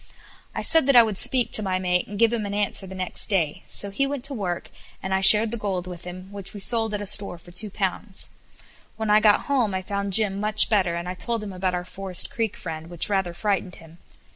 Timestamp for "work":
4.33-4.71